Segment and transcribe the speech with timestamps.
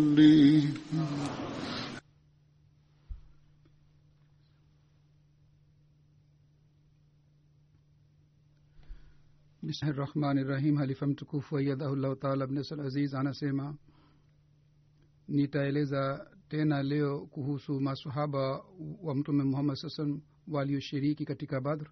[0.00, 0.62] لي
[9.62, 10.76] Bismillahi rahmani rahim.
[10.76, 13.76] Halifa mtukufu aiyadhahullahu taala abnasal aziz anasema,
[15.28, 18.64] nitaeleza tena leo kuhusu masahaba
[19.02, 21.86] wa Mtume Muhammad saa salam walioshiriki katika Badr.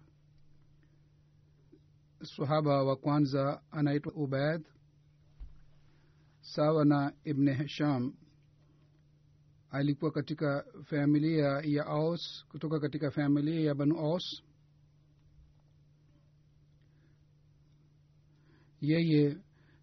[2.23, 4.61] Sahaba wa kwanza anaitwa Ubaid
[6.55, 8.13] sawa na ibne hisham
[9.71, 14.43] alikuwa katika familia ya aus kutoka katika familia ya banu aus
[18.81, 19.37] yeye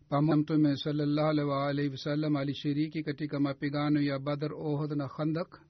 [0.09, 5.61] pamoja mtume salallahu alaihi waalihi wasallam alishiriki katika mapigano ya badr ohd na khandak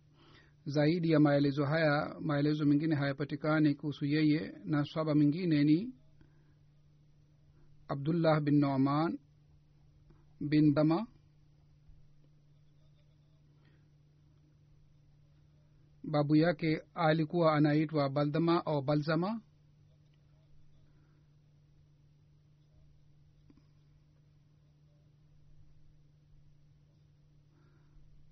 [0.66, 5.94] zaidi ya maelezo haya maelezo mengine hayapatikani kuhusu yeye na saba mengine ni
[7.88, 9.18] abdullah bin noman
[10.40, 11.06] bin dama
[16.06, 19.40] babu yake alikuwa anaitwa baldama au balzama.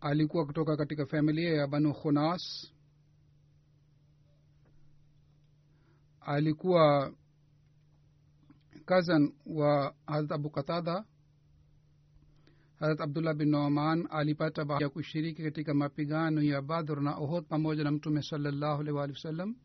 [0.01, 2.73] Alikuwa kutoka katika familia ya banu khunas.
[6.21, 7.13] Alikuwa
[8.85, 11.05] kazan wa harat abu katada
[12.85, 17.85] harat abdullah bin noman alipata bahati ya kushiriki katika mapigano ya badr na ohod pamoja
[17.85, 19.57] na mtume salllahu alaihi waalihi wasallam.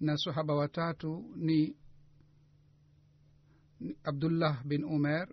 [0.00, 1.76] Na sahaba watatu ni,
[4.04, 5.28] abdullah bin umer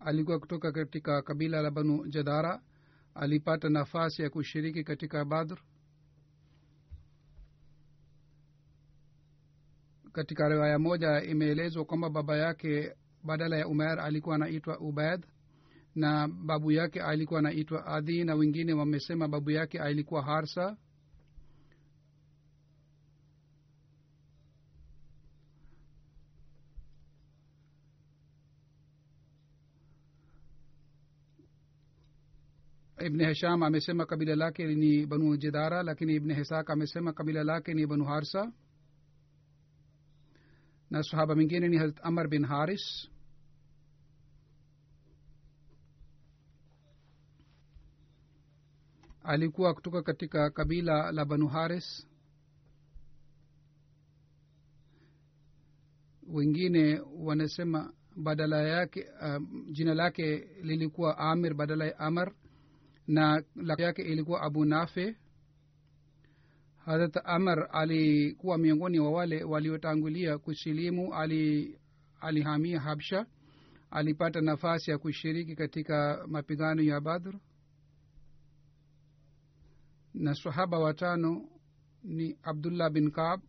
[0.00, 2.62] alikuwa kutoka katika kabila la banu jadara.
[3.14, 5.58] Alipata nafasi ya kushiriki katika badr
[10.12, 12.92] katika riwaya moja imeelezwa kwamba baba yake
[13.24, 15.26] badala ya umer alikuwa anaitwa ubaid
[15.94, 20.76] na babu yake alikuwa anaitwa adhi na wengine wamesema babu yake alikuwa harsa.
[33.06, 37.86] Ibn hisham amesema kabila lake ni banu jidara lakini ibn hisak amesema kabila lake ni
[37.86, 38.52] banu harsa
[40.92, 43.08] na sahaba mwingine ni harat amar bin haris.
[49.22, 52.06] Alikuwa kutoka katika kabila la banu haris.
[56.28, 62.32] Wengine wanasema badala yake um, jina lake lilikuwa amir badala ya amar
[63.06, 65.16] na laki yake ilikuwa abu nafe
[66.84, 71.78] harat amr alikuwa miongoni wa wale waliotangulia kusilimu ali
[72.20, 73.26] alihamia habsha.
[73.90, 77.34] Alipata nafasi ya kushiriki katika mapigano ya badr.
[80.14, 81.48] Na sahaba watano
[82.04, 83.40] ni abdullah bin kab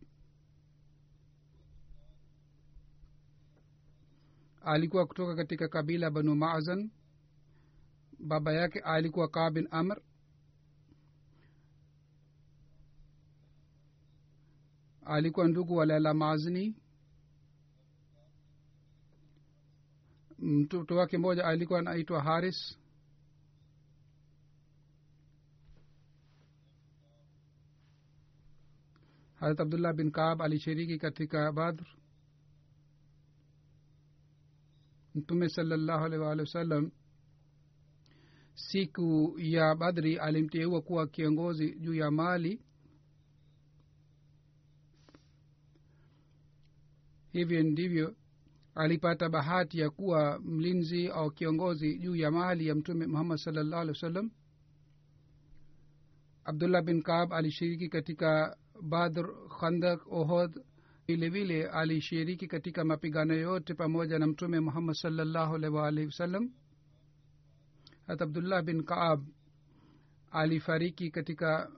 [4.62, 6.90] alikuwa kutoka katika kabila banu mazan.
[8.18, 10.00] Baba yake alikuwa kaa bin amr
[15.06, 16.76] alikuwa ndugu wa lala mazni.
[20.38, 22.78] Mtoto wake mmoja alikuwa anaitwa haris.
[29.40, 31.84] Harat abdullah bin kaab alishiriki katika badr.
[35.14, 36.90] Mtume salallahu alaihi waalihi wasallam
[38.54, 42.63] siku ya badri alimteua kuwa kiongozi juu ya mali
[47.34, 48.14] hivyo ndivyo
[48.74, 53.92] alipata bahati ya kuwa mlinzi au kiongozi juu ya mali ya mtume muhammad salllah alih
[53.94, 54.30] wa sallam
[56.44, 59.26] abdullah bin kaab alishiriki katika badr
[59.60, 60.62] khandak ohod
[61.06, 66.50] vile alishiriki katika mapigano yote pamoja na mtume muhammad salllahu alaihi waalihi wasallam.
[68.06, 69.24] Hata abdullah bin kaab
[70.30, 71.70] alifariki katika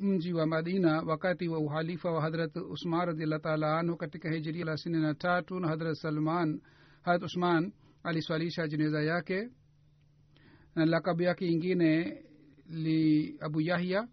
[0.00, 5.00] mji wa madina wakati wa uhalifa wa hadrat usman radiallah taala anhu katika hijiria thelathini
[5.00, 6.60] na tatu na hadrat salman
[7.02, 9.50] hadrat usman aliswalisha jeneza yake
[10.74, 12.22] na lakabu yake ingine
[12.66, 14.08] li abu yahya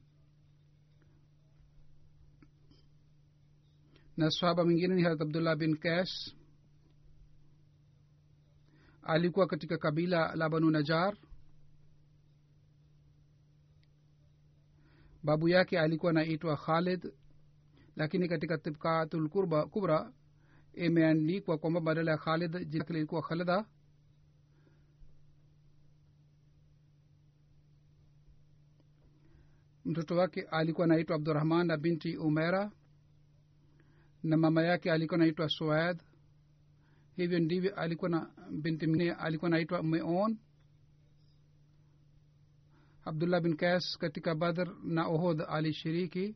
[4.17, 6.09] na sahaba mwingine ni harat abdullah bin kas
[9.03, 11.17] alikuwa katika kabila la banu najar
[15.27, 17.13] babu yake alikuwa naitwa khalid
[17.95, 19.29] lakini katika tibkatul
[19.71, 20.11] kubra
[20.73, 23.65] imeandikwa kwamba badala ya khalid jina khalida.
[29.85, 32.71] Mtoto wake alikuwa naitwa abdurahman na binti umera
[34.23, 35.99] na mama yake alikuwa naitwa suad
[37.15, 40.37] hivyo ndivyo alikuwa na binti mingine alikuwa naitwa meon
[43.07, 46.35] abdullah bin kas katika badr na ohod alishiriki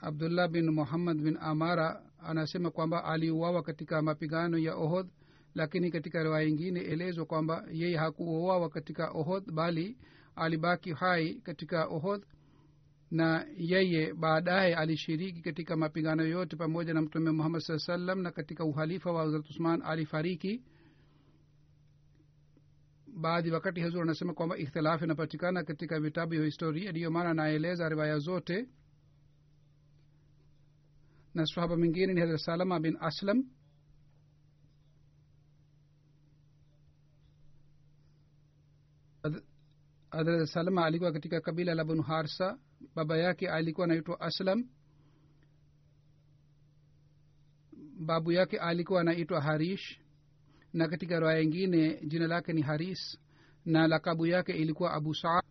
[0.00, 5.08] abdullah bin muhammad bin amara anasema kwamba aliuawa katika mapigano ya ohod
[5.54, 9.96] lakini katika riwaya ingine elezwa kwamba yeye hakuuawa katika ohod bali
[10.36, 12.26] alibaki hai katika ohod
[13.10, 18.64] na yeye baadaye alishiriki katika mapigano yote pamoja na mtume muhammad saa salam na katika
[18.64, 20.62] uhalifa wa hazrat usman alifariki
[23.16, 28.18] baadhi wakati hazur anasema kwamba ikhtilafu inapatikana katika vitabu vya historia ndiyo maana anaeleza riwaya
[28.18, 28.68] zote.
[31.34, 33.44] Na sahaba mwingine ni hazrat salama bin aslam.
[40.10, 42.58] Hadrat salama alikuwa katika kabila la bunu harsa.
[42.94, 44.68] Baba yake alikuwa anaitwa aslam.
[47.98, 50.00] Babu yake alikuwa anaitwa harish
[50.76, 53.18] na katika raya ingine jina lake ni haris
[53.64, 55.44] na lakabu yake ilikuwa abu saad.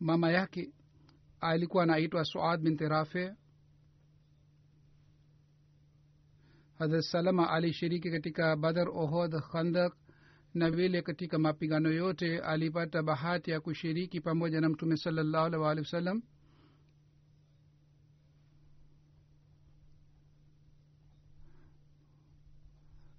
[0.00, 0.72] Mama yake
[1.40, 3.32] alikuwa anaitwa suad binti rafe
[6.78, 9.96] hadrat salama alishiriki katika badar ohod khandak
[10.54, 15.84] na vile katika mapigano yote alipata bahati ya kushiriki pamoja na mtume salallahu alih waalihi
[15.86, 16.22] wasallam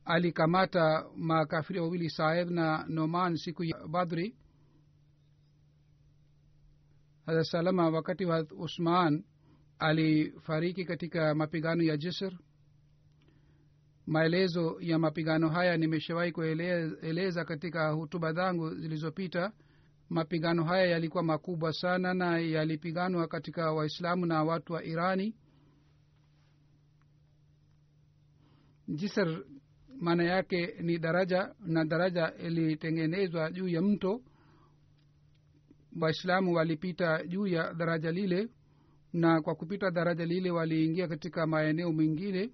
[0.05, 4.35] alikamata makafiri wawili saeb na noman siku ya badri.
[7.25, 9.23] Hadrat salama wakati wa usman
[9.79, 12.33] alifariki katika mapigano ya jisr.
[14.05, 19.51] Maelezo ya mapigano haya nimeshawahi kueleza katika hutuba zangu zilizopita.
[20.09, 25.35] Mapigano haya yalikuwa makubwa sana na yalipiganwa katika waislamu na watu wa irani.
[28.87, 29.43] Jisr
[29.99, 34.21] maana yake ni daraja na daraja ilitengenezwa juu ya mto.
[36.01, 38.49] Waislamu walipita juu ya daraja lile
[39.13, 42.49] na kwa kupita daraja lile waliingia katika maeneo mengine.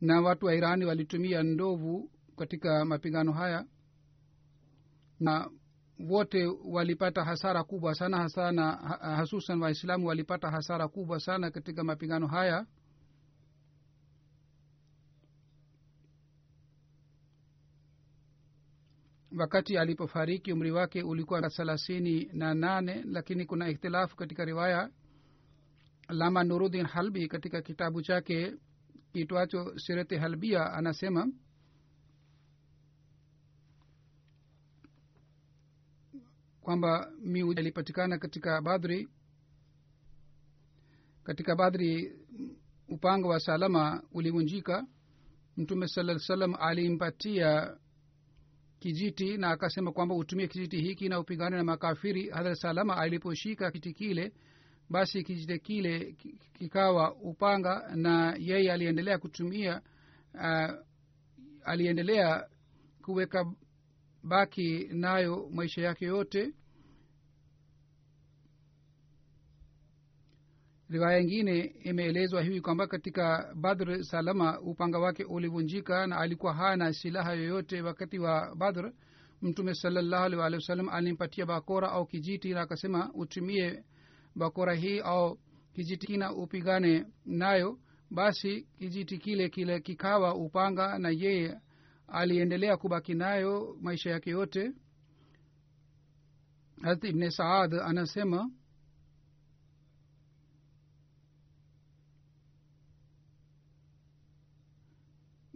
[0.00, 3.66] Na watu wa irani walitumia ndovu katika mapigano haya
[5.20, 5.50] na
[6.08, 12.66] wote walipata hasara kubwa sana hasana hasusan waislamu walipata hasara kubwa sana katika mapigano haya
[19.38, 24.90] wakati alipofariki umri wake ulikuwa thelathini na nane lakini kuna ikhtilafu katika riwaya
[26.08, 28.54] lama nurudin halbi katika kitabu chake
[29.12, 31.28] kitwacho sirete halbia anasema
[36.60, 39.08] kwamba miuji ilipatikana katika badri
[41.24, 42.16] katika badri
[42.88, 44.86] upanga wa salama ulivunjika
[45.56, 47.76] mtume saa salam alimpatia
[48.82, 53.92] kijiti na akasema kwamba utumie kijiti hiki na upigane na makafiri hadhrat salama aliposhika kiti
[53.92, 54.32] kile
[54.90, 56.16] basi kijiti kile
[56.58, 59.80] kikawa upanga na yeye aliendelea kutumia
[60.34, 60.70] uh,
[61.64, 62.46] aliendelea
[63.04, 63.52] kuweka
[64.22, 66.52] baki nayo maisha yake yote
[70.92, 77.32] riwaya ingine imeelezwa hivi kwamba katika badr salama upanga wake ulivunjika na alikuwa hana silaha
[77.34, 77.82] yoyote.
[77.82, 78.92] Wakati wa badr
[79.42, 83.84] mtume salallahu alih walihi wasallam alimpatia bakora au kijiti na akasema utumie
[84.36, 85.38] bakora hii au
[85.74, 87.78] kijiti kina upigane nayo.
[88.10, 91.58] Basi kijiti kile kile kikawa upanga na yeye
[92.08, 94.72] aliendelea kubaki nayo maisha yake yote.
[96.82, 98.50] Harat ibne saad anasema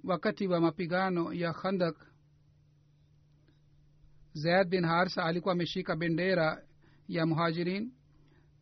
[0.07, 1.97] wakati wa mapigano ya khandak
[4.33, 6.63] zaid bin harsa alikuwa ameshika bendera
[7.09, 7.93] ya muhajirin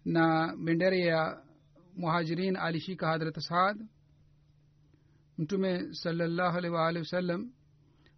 [0.05, 1.43] na bendera ya
[1.97, 3.87] muhajirin alishika hadrat saad.
[5.39, 7.51] Mtume salallahu alaihi waalihi wasallam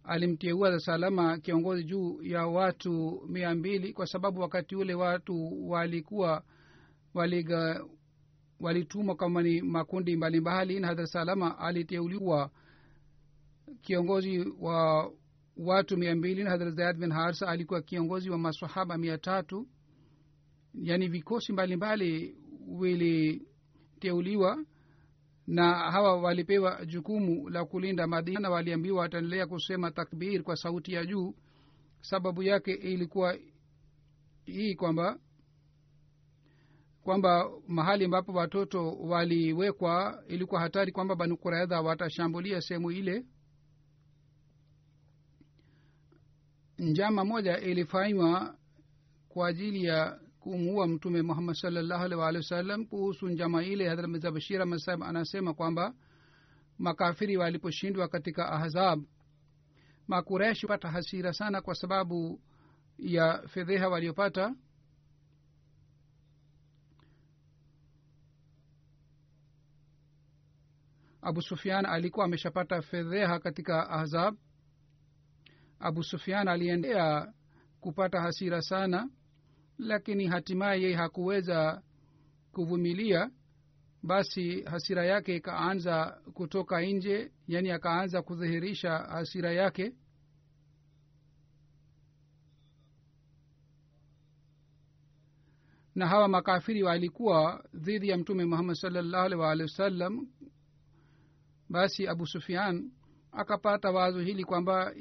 [0.03, 6.43] alimteua salama kiongozi juu ya watu mia mbili kwa sababu wakati ule watu walikuwa
[8.59, 12.51] walitumwa kama ni makundi mbalimbali na hadrat salama aliteuliwa
[13.81, 15.11] kiongozi wa
[15.57, 19.67] watu mia mbili na hadrat zayad bin harsa alikuwa kiongozi wa masahaba mia tatu.
[20.73, 22.37] Yaani vikosi mbalimbali
[22.79, 24.65] viliteuliwa
[25.47, 31.05] na hawa walipewa jukumu la kulinda madina na waliambiwa wataendelea kusema takbir kwa sauti ya
[31.05, 31.35] juu.
[32.01, 33.37] Sababu yake ilikuwa
[34.45, 35.19] hii kwamba
[37.01, 43.25] kwamba mahali ambapo watoto waliwekwa ilikuwa hatari kwamba banu kuraedha watashambulia sehemu ile
[46.79, 48.55] njama moja ilifanywa
[49.29, 53.89] kwa ajili ya kumuua mtume muhammad salllahu alih waalihi wasallam kuhusu njama ile.
[53.89, 55.93] Hadrat mirza bashir amasab anasema kwamba
[56.77, 59.03] makafiri waliposhindwa katika ahzab
[60.07, 62.41] makureshi pata hasira sana kwa sababu
[62.97, 64.55] ya fedheha waliopata.
[71.21, 74.35] Abu sufian alikuwa ameshapata fedheha katika ahzab
[75.79, 77.33] abu sufian aliendea
[77.81, 79.09] kupata hasira sana
[79.77, 81.81] lakini hatimaye hakuweza
[82.51, 83.31] kuvumilia.
[84.03, 89.93] Basi hasira yake ikaanza kutoka nje yani akaanza kudhihirisha hasira yake.
[95.95, 100.27] Na hawa makafiri walikuwa dhidi ya mtume muhammad salllahu alih waalihi wasallam.
[101.69, 102.91] Basi abu sufian
[103.31, 104.93] akapata wazo hili kwamba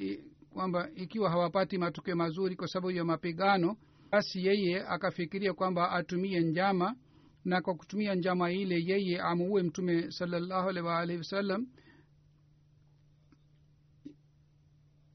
[0.57, 3.77] kwamba ikiwa hawapati matokeo mazuri kwa sababu ya mapigano
[4.11, 6.97] basi yeye akafikiria kwamba atumie njama
[7.45, 11.67] na kwa kutumia njama ile yeye amuue mtume salallahu alaihi wasallam.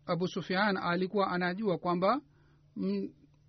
[0.05, 2.21] Abu sufian alikuwa anajua kwamba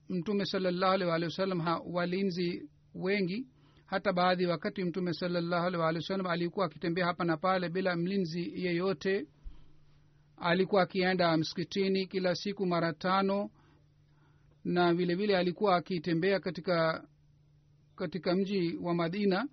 [0.08, 3.46] mtume salallahu wasallam walinzi wengi.
[3.86, 9.26] Hata baadhi wakati mtume salallahu wasallam alikuwa akitembea hapa na pale bila mlinzi yeyote
[10.42, 13.50] alikuwa akienda msikitini kila siku mara tano
[14.64, 17.04] na vile vile alikuwa akitembea katika
[17.96, 19.48] katika mji wa madina.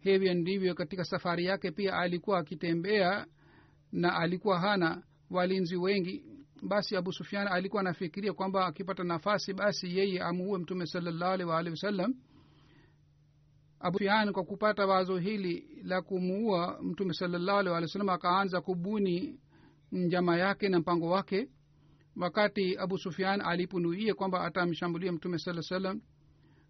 [0.00, 3.26] Hivyo ndivyo katika safari yake pia alikuwa akitembea
[3.92, 6.24] na alikuwa hana walinzi wengi.
[6.62, 12.14] Basi abu sufian alikuwa anafikiria kwamba akipata nafasi basi yeye amuue mtume salallahu alih wasallam.
[13.80, 19.40] Abu sufian kwa kupata wazo hili la kumuua mtume salallahu alih walih akaanza kubuni
[19.92, 21.48] njama yake na mpango wake
[22.16, 26.00] wakati abu sufian aliponuia kwamba atamshambulia mtume saa salam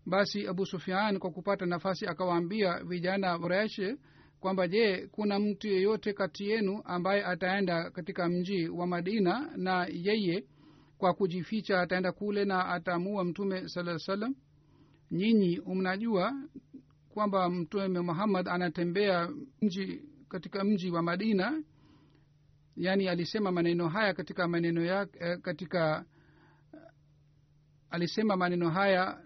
[0.06, 3.96] basi abu sufian kwa kupata nafasi akawaambia vijana reshe
[4.40, 10.44] kwamba je kuna mtu yeyote kati yenu ambaye ataenda katika mji wa madina na yeye
[10.98, 14.34] kwa kujificha ataenda kule na ataamua mtume saa salam
[15.10, 16.32] nyinyi mnajua
[17.08, 19.28] kwamba mtume muhammad anatembea
[19.62, 21.62] mji katika mji wa madina
[22.76, 25.06] yaani alisema maneno haya katika maneno ya
[25.42, 26.04] katika
[27.90, 29.22] alisema maneno haya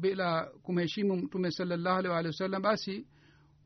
[0.00, 3.06] bila kumheshimu mtume salallahu alih walih wasallam basi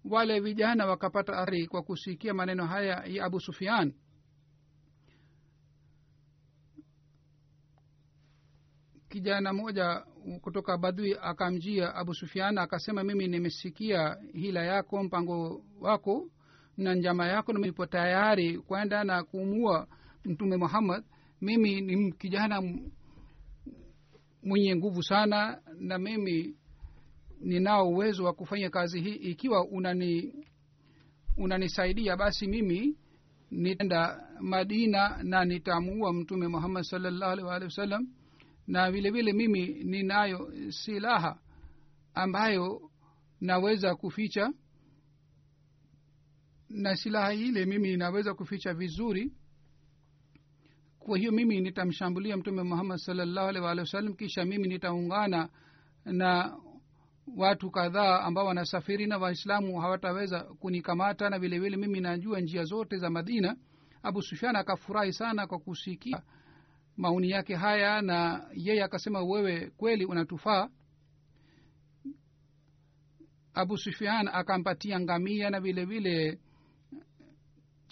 [0.05, 3.95] wale vijana wakapata ari kwa kusikia maneno haya ya abu sufian
[9.09, 10.05] kijana moja
[10.41, 16.31] kutoka badui akamjia abu sufian akasema mimi nimesikia hila yako mpango wako
[16.83, 19.87] na njama yako nipo tayari kwenda na kuumua
[20.25, 21.05] mtume muhammad
[21.41, 22.63] mimi ni kijana
[24.43, 26.57] mwenye nguvu sana na mimi
[27.41, 29.15] ninao uwezo wa kufanya kazi hii.
[29.15, 30.35] Ikiwa unani
[31.37, 32.97] unanisaidia basi mimi
[33.51, 38.09] nitaenda madina na nitamuua mtume muhammad salllahu alih waalihi wasallam.
[38.67, 41.39] Na vile vile mimi ninayo silaha
[42.15, 42.91] ambayo
[43.41, 44.53] naweza kuficha
[46.73, 49.33] na silaha ile mimi inaweza kuficha vizuri.
[50.99, 55.49] Kwa hiyo mimi nitamshambulia mtume muhammad salllahu alih waalihi wasallam kisha mimi nitaungana
[56.05, 56.57] na
[57.37, 62.97] watu kadhaa ambao wanasafiri na waislamu hawataweza kunikamata na vile vile mimi najua njia zote
[62.97, 63.57] za madina.
[64.03, 66.23] Abu sufian akafurahi sana kwa kusikia
[66.97, 70.69] maoni yake haya na yeye akasema wewe kweli unatufaa?
[73.55, 76.39] Abu sufian akampatia ngamia na vile vile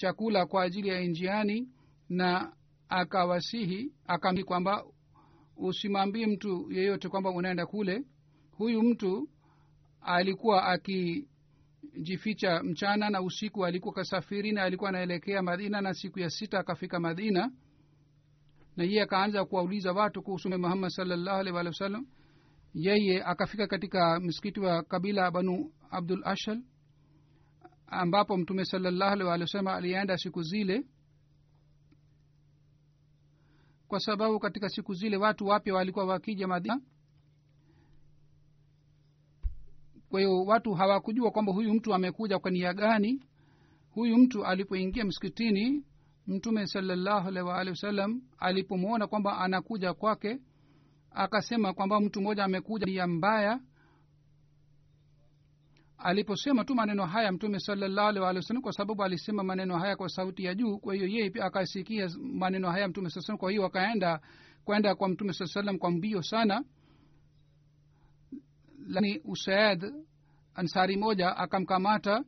[0.00, 1.68] chakula kwa ajili ya njiani
[2.08, 2.52] na
[2.88, 4.84] akawasihi akamii kwamba
[5.56, 8.04] usimwambie mtu yeyote kwamba unaenda kule.
[8.52, 9.28] Huyu mtu
[10.00, 16.58] alikuwa akijificha mchana na usiku alikuwa kasafiri na alikuwa anaelekea madina na siku ya sita
[16.58, 17.52] akafika madina.
[18.76, 22.06] Na yeye akaanza kuwauliza watu kuhusu muhammad salllahu alih walih wasallam
[22.74, 26.62] yeye akafika katika msikiti wa kabila banu abdul ashal
[27.90, 30.84] ambapo mtume salllahu alih walih alienda siku zile
[33.88, 36.80] kwa sababu katika siku zile watu wapya walikuwa wakija madina.
[40.08, 43.22] Kwa hiyo watu hawakujua kwamba huyu mtu amekuja kwa nia gani.
[43.90, 45.84] Huyu mtu alipoingia msikitini
[46.26, 50.38] mtume salallahu alaihi waalihi wasallam alipomwona kwamba anakuja kwake
[51.10, 53.60] akasema kwamba mtu mmoja amekuja nia mbaya
[56.00, 60.08] aliposema tu maneno haya mtume salallahu alih wa wasallam kwa sababu alisema maneno haya kwa
[60.08, 63.66] sauti ya juu kwa hiyo yeye pia akasikia maneno haya mtume saa salam kwa hiyo
[63.66, 64.20] akaenda
[64.64, 66.64] kwenda kwa mtume saa salam kwa mbio sana.
[68.86, 69.92] Lakini usaid
[70.54, 72.24] ansari moja akamkamata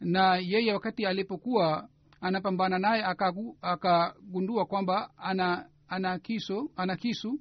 [0.00, 1.88] na yeye wakati alipokuwa
[2.20, 7.40] anapambana naye akagu- akagundua kwamba ana ana kiso ana kisu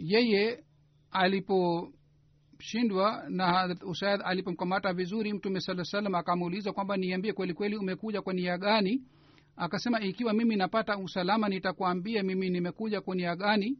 [0.00, 0.64] yeye
[1.10, 8.22] aliposhindwa na Hazrat usaid alipomkamata vizuri mtume saa salam akamuuliza kwamba niambie kweli kweli umekuja
[8.22, 9.02] kwa nia gani?
[9.56, 13.78] Akasema ikiwa mimi napata usalama nitakwambia mimi nimekuja kwa nia gani?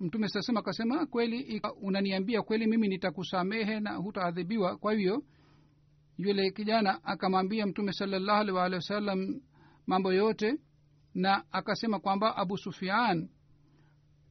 [0.00, 4.76] Mtume sasema akasema kweli unaniambia kweli mimi nitakusamehe na hutaadhibiwa.
[4.76, 5.22] Kwa hivyo
[6.18, 9.40] yule kijana akamwambia mtume salallahu alih waalihi wasallam
[9.86, 10.58] mambo yote
[11.14, 13.28] na akasema kwamba abu sufian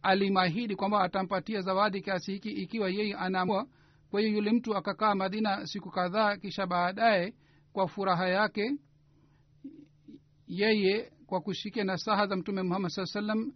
[0.04, 3.68] alimahidi kwamba atampatia zawadi kiasi hiki ikiwa yeye anaamua.
[4.12, 7.34] Kwa hiyo yule mtu akakaa madina siku kadhaa kisha baadaye
[7.74, 8.72] kwa furaha yake
[10.48, 13.54] yeye kwa kushikia nasaha za mtume muhammad saa salam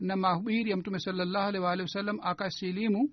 [0.00, 3.10] na mahubiri ya mtume salallahu alih waalihi wasallam akasilimu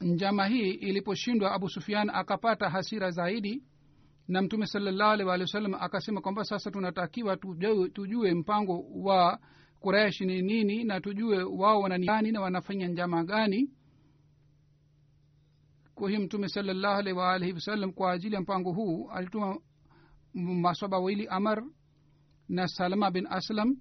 [0.00, 0.70] njama hii.
[0.70, 3.62] Iliposhindwa abu sufian akapata hasira zaidi
[4.28, 9.38] na mtume salallahu alih waalihi wasallam akasema kwamba sasa tunatakiwa tujue, tujue mpango wa
[9.80, 13.70] kuresh ni nini na tujue wao wanani na wanafanya njama gani.
[15.94, 19.58] Kwa hiyo mtume salallahu alaihi waalihi wasallam kwa ajili ya mpango huu alituma
[20.34, 21.64] maswaba wawili amar
[22.48, 23.76] na salama bin aslam.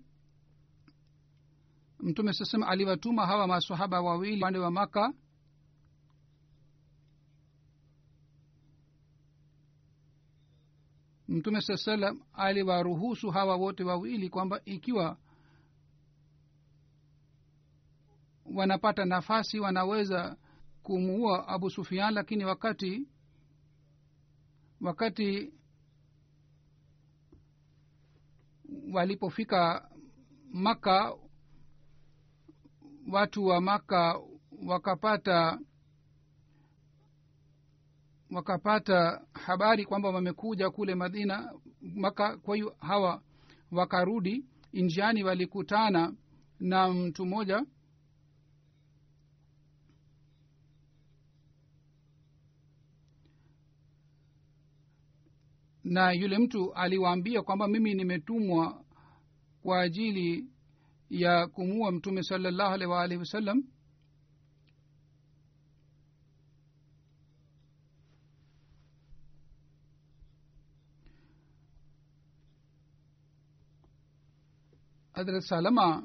[2.00, 5.14] Mtume sasema aliwatuma hawa masahaba wawili upande wa maka
[11.28, 15.18] mtume saa salam aliwaruhusu hawa wote wawili kwamba ikiwa
[18.46, 20.38] wanapata nafasi wanaweza
[20.84, 23.08] kumuua abu sufian lakini wakati
[24.82, 25.54] wakati
[28.94, 29.90] walipofika
[30.54, 31.16] maka
[33.12, 34.20] watu wa maka
[34.68, 35.60] wakapata
[38.32, 43.22] wakapata habari kwamba wamekuja kule madina maka kwa hiyo hawa
[43.72, 46.13] wakarudi njiani walikutana
[46.60, 47.66] na mtu mmoja.
[55.84, 58.84] Na yule mtu aliwaambia kwamba mimi nimetumwa
[59.62, 60.46] kwa ajili
[61.10, 63.63] ya kumua mtume salallahu alaihi waalihi wasallam
[75.17, 76.03] hadrat salama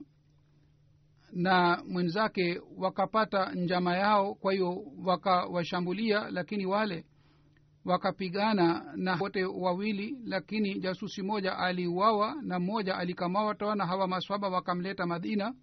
[1.32, 7.04] na mwenzake wakapata njama yao kwa hiyo wakawashambulia lakini wale
[7.84, 13.76] wakapigana na wote wawili lakini jasusi moja aliuawa na mmoja alikamatwa.
[13.76, 15.54] Na hawa maswaba wakamleta madina.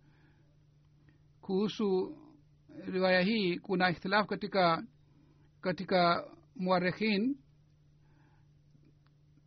[1.41, 2.17] Kuhusu
[2.85, 4.83] riwaya hii kuna ikhtilafu katika
[5.61, 7.37] katika muarekhin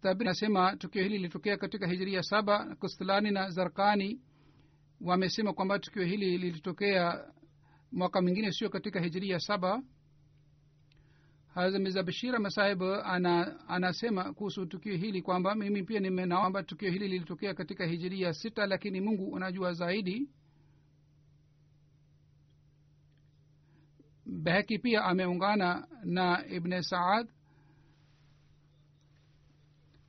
[0.02, 4.20] tabi anasema tukio hili lilitokea katika hijiria saba kustilani na zarkani.
[5.00, 7.24] Wamesema kwamba tukio hili lilitokea
[7.92, 9.82] mwaka mwingine sio katika hijiria saba.
[11.54, 17.54] Hazamiza bashira masahib ana, anasema kuhusu tukio hili kwamba mimi pia nimenaomba tukio hili lilitokea
[17.54, 20.28] katika hijiria sita lakini mungu unajua zaidi.
[24.26, 27.28] Behki pia ameungana na ibne saad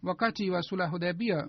[0.04, 1.48] wakati wa sula hudabia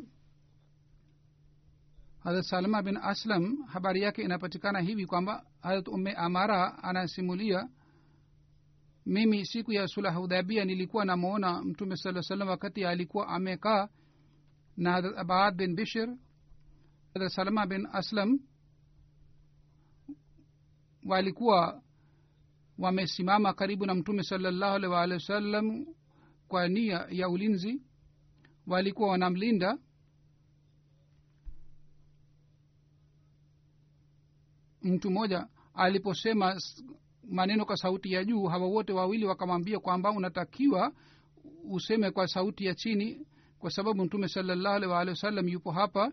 [2.21, 7.69] harat salma bin aslam habari yake inapatikana hivi kwamba harat umme amara anasimulia
[9.07, 13.89] mimi siku ya sulah hudhabia nilikuwa namwona mtume saa salam wakati alikuwa amekaa
[14.77, 16.17] na harat abad bin bishir
[17.15, 18.39] harat salma bin aslam
[21.07, 21.83] walikuwa
[22.79, 25.87] wamesimama karibu na mtume salallahu alih waalihi wasallam
[26.49, 27.83] kwa nia ya ulinzi
[28.67, 29.79] walikuwa wanamlinda.
[34.83, 36.61] Mtu mmoja aliposema
[37.29, 40.93] maneno kwa sauti ya juu hawa wote wawili wakamwambia kwamba unatakiwa
[41.71, 43.27] useme kwa sauti ya chini
[43.59, 46.13] kwa sababu mtume salallahu alih waalihi wasallam yupo hapa.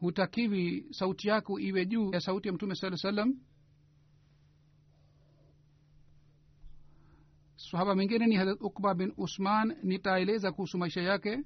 [0.00, 3.34] Hutakiwi sauti yako iwe juu ya sauti ya mtume saa salam
[7.70, 9.76] sahaba mwingine ni harat ukba bin usman.
[9.82, 11.44] Nitaeleza kuhusu maisha yake.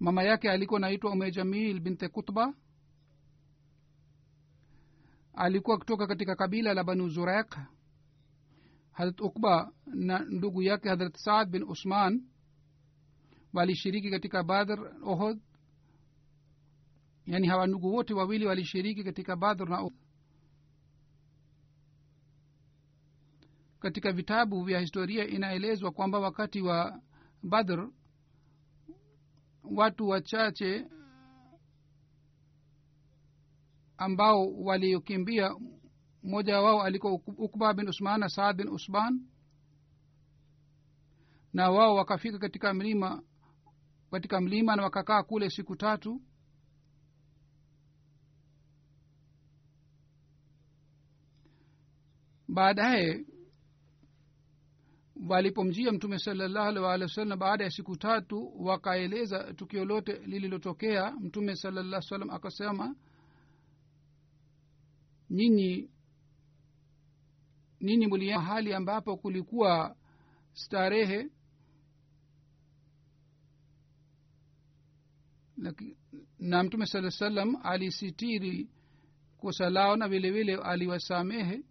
[0.00, 2.54] Mama yake alikuwa naitwa ume jamil binte kutba
[5.34, 7.56] alikuwa kutoka katika kabila la banu zurek
[8.92, 12.22] harat ukba na ndugu yake hadrat saad bin usman
[13.52, 15.40] walishiriki katika badr ohod
[17.26, 19.94] yaani hawa ndugu wote wawili walishiriki katika badr na ohod
[23.80, 27.00] katika vitabu vya historia inaelezwa kwamba wakati wa
[27.42, 27.88] badr
[29.64, 30.86] watu wachache
[33.96, 35.54] ambao waliokimbia
[36.22, 39.26] mmoja wao alikuwa ukba bin usman na saad bin usman
[41.52, 43.22] na wao wakafika katika mlima
[44.10, 46.22] katika mlima na wakakaa kule siku tatu.
[52.48, 53.24] Baadaye
[55.26, 62.02] walipomjia mtume salallahu wa salam baada ya siku tatu wakaeleza tukio lote lililotokea mtume salallah
[62.02, 62.96] salam akasema
[65.30, 65.90] nyinyi
[67.80, 69.96] nyinyi muli mahali ambapo kulikuwa
[70.52, 71.30] starehe
[76.38, 78.70] na mtume saa salam alisitiri
[79.38, 81.62] kosa lao na vilevile vile aliwasamehe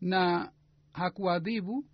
[0.00, 0.52] na
[0.92, 1.84] hakuadhibu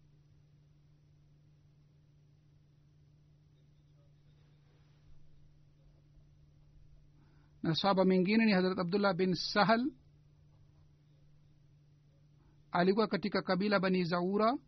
[7.70, 9.86] na sahaba mengine ni harat abdullah bin sahal.
[12.72, 14.58] Alikuwa katika kabila bani zaura.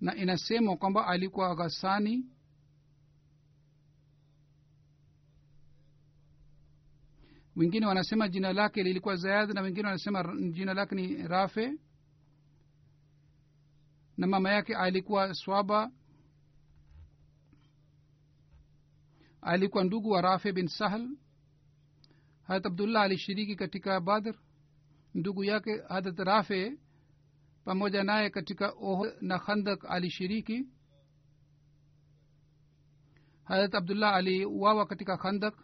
[0.00, 2.24] Na inasemwa kwamba alikuwa ghasani
[7.56, 11.72] wengine wanasema jina lake lilikuwa zayad na wengine wanasema jina lake ni rafe.
[14.16, 15.90] Na mama yake alikuwa swaba
[19.42, 21.08] alikuwa ndugu wa rafe bin sahl
[22.42, 24.34] harat abdullah alishiriki katika badr.
[25.14, 26.78] Ndugu yake harat rafe
[27.64, 30.68] pamoja naye katika ohd na khandak alishiriki.
[33.44, 35.54] Harat abdullah aliuawa katika khandak.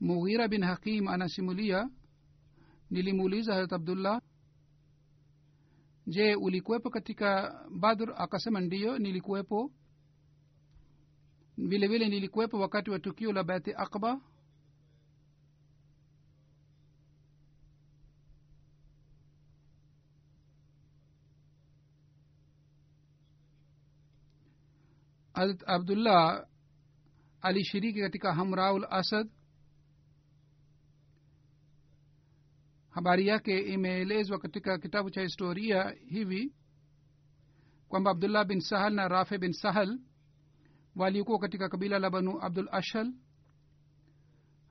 [0.00, 1.90] Mughira bin hakim anasimulia
[2.90, 4.22] nilimuuliza harat abdullah
[6.10, 8.14] je ulikuwepo katika badr?
[8.16, 9.72] Akasema ndiyo nilikuwepo.
[11.56, 14.20] Vile vile nilikuwepo wakati wa tukio la bati akba
[25.66, 26.46] abdullah
[27.40, 29.28] alishiriki katika hamraul asad
[32.90, 36.54] habari yake imeelezwa katika kitabu cha historia hivi
[37.88, 39.98] kwamba abdullah bin sahal na rafe bin sahal
[40.96, 43.12] walikuwa katika kabila la banu abdul ashal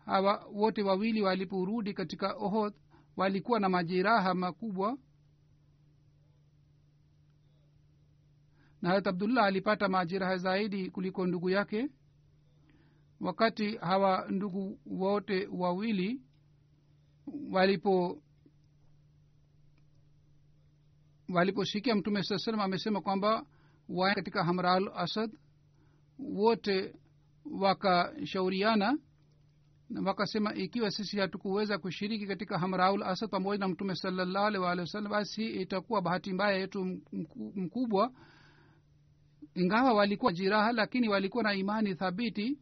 [0.05, 2.73] hawa wote wawili waliporudi katika ohod
[3.17, 4.97] walikuwa na majeraha makubwa.
[8.81, 11.89] Na harat abdullah alipata majeraha zaidi kuliko ndugu yake.
[13.19, 16.21] Wakati hawa ndugu wote wawili
[17.51, 18.21] walipo
[21.33, 23.45] waliposikia mtume saa salam amesema kwamba
[23.89, 25.31] wae katika hamral asad
[26.19, 26.95] wote
[27.51, 28.97] wakashauriana
[29.89, 34.81] na wakasema ikiwa sisi hatukuweza kushiriki katika hamraul asad pamoja na mtume salallahu alih waalihi
[34.81, 36.99] wasallam basi itakuwa bahati mbaya yetu
[37.55, 38.11] mkubwa
[39.55, 42.59] ingawa walikuwa jiraha lakini walikuwa na imani thabiti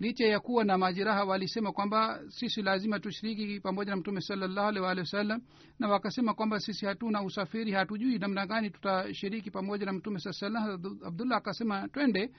[0.00, 4.82] licha ya kuwa na majeraha walisema kwamba sisi lazima tushiriki pamoja na mtume salallahu alih
[4.82, 5.40] waalihi wasallam
[5.78, 10.80] na wakasema kwamba sisi hatuna usafiri hatujui namna gani tutashiriki pamoja na mtume saa salam
[11.04, 12.30] abdullah akasema twende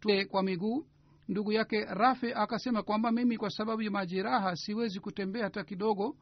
[0.00, 0.86] tue kwa miguu.
[1.28, 6.16] Ndugu yake rafe akasema kwamba mimi kwa sababu ya majeraha siwezi kutembea hata kidogo.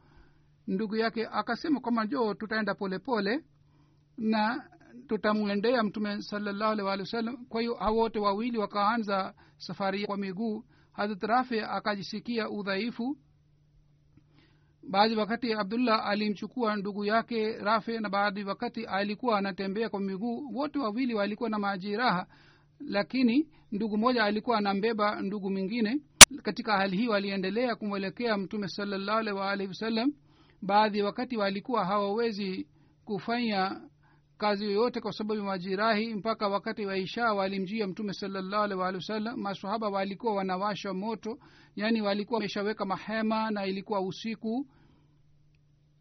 [0.67, 3.45] Ndugu yake akasema kwamba njoo tutaenda polepole pole,
[4.17, 4.63] na
[5.07, 10.63] tutamwendea mtume salallahu alih walih wasallam kwa hiyo hao wote wawili wakaanza safari kwa miguu.
[10.91, 13.17] Hadrat rafi akajisikia udhaifu.
[14.89, 20.79] Baadhi wakati abdullah alimchukua ndugu yake rafe na baadhi wakati alikuwa anatembea kwa miguu wote
[20.79, 22.27] wawili walikuwa na majeraha.
[22.79, 26.01] Lakini ndugu mmoja alikuwa anambeba ndugu mwingine.
[26.43, 30.13] Katika hali hii waliendelea kumwelekea mtume salallahu alih waalihi wasallam
[30.61, 32.67] baadhi wakati walikuwa hawawezi
[33.05, 33.81] kufanya
[34.43, 38.97] kazi yoyote kwa sababu ya majirahi mpaka wakati wa isha walimjia mtume salallahu alih waalihi
[38.97, 39.39] wasallam.
[39.39, 41.39] Masahaba walikuwa wanawasha moto
[41.75, 44.67] yaani walikuwa wameshaweka mahema na ilikuwa usiku.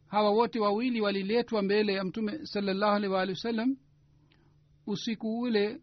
[0.06, 3.76] Hawa wote wawili waliletwa mbele ya mtume salallahu alih waalihi wasallam.
[4.86, 5.80] Usiku ule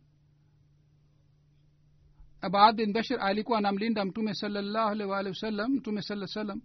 [2.42, 5.72] abaad bin bashir alikuwa anamlinda mtume salallahu alih waalihi wasallam.
[5.72, 6.62] Mtume saa salam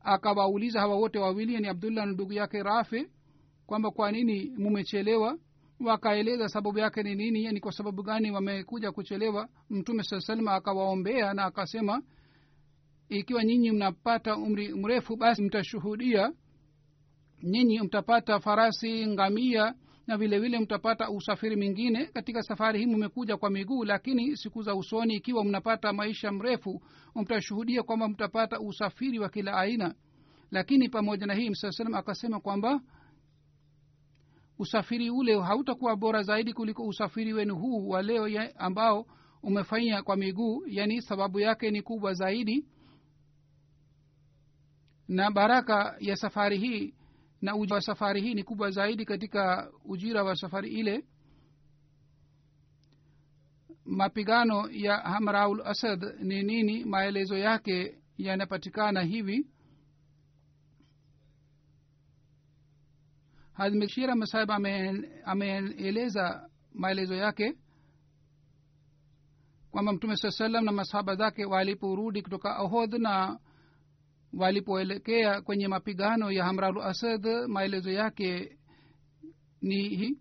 [0.00, 3.10] akawauliza hawa wote wawili yani abdullah na ndugu yake rafe
[3.68, 5.38] kwamba kwa nini mumechelewa?
[5.80, 9.48] Wakaeleza sababu yake ni nini yani kwa sababu gani wamekuja kuchelewa?
[9.70, 12.02] Mtume saa salama akawaombea na akasema
[13.08, 16.32] ikiwa nyinyi mnapata umri mrefu basi mtashuhudia.
[17.42, 19.74] Nyinyi mtapata farasi ngamia
[20.06, 22.04] na vile vile mtapata usafiri mwingine.
[22.06, 26.82] Katika safari hii mmekuja kwa miguu lakini siku za usoni ikiwa mnapata maisha mrefu
[27.14, 29.94] mtashuhudia kwamba mtapata usafiri wa kila aina.
[30.50, 32.80] Lakini pamoja na hii msaa salam akasema kwamba
[34.58, 39.06] usafiri ule hautakuwa bora zaidi kuliko usafiri wenu huu wa leo ambao
[39.42, 42.66] umefanya kwa miguu yani sababu yake ni kubwa zaidi
[45.08, 46.94] na baraka ya safari hii
[47.42, 51.04] na ujira wa safari hii ni kubwa zaidi katika ujira wa safari ile.
[53.84, 56.84] Mapigano ya hamraul asad ni nini?
[56.84, 59.46] Maelezo yake yanapatikana hivi
[63.58, 64.50] hazmeshira masahib
[65.24, 67.54] ameeleza maelezo yake
[69.70, 73.38] kwamba mtume saa salam na masahaba zake waliporudi kutoka ohodh na
[74.32, 78.58] walipoelekea kwenye mapigano ya hamralu asad maelezo yake
[79.62, 80.18] ni hi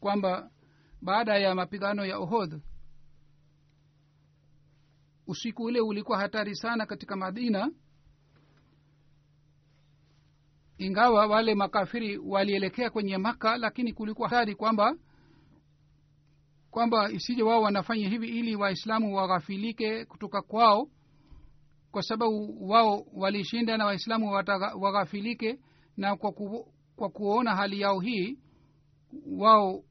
[0.00, 0.50] kwamba
[1.02, 2.54] baada ya mapigano ya ohodh
[5.26, 7.70] usiku ule ulikuwa hatari sana katika madina
[10.78, 14.96] ingawa wale makafiri walielekea kwenye maka lakini kulikuwa hatari kwamba
[16.70, 20.88] kwamba isije wao wanafanya hivi ili waislamu waghafilike kutoka kwao
[21.90, 24.32] kwa sababu wao walishinda na waislamu
[24.80, 25.58] waghafilike
[25.96, 28.38] na kwa, ku, kwa kuona hali yao hii
[29.26, 29.84] wao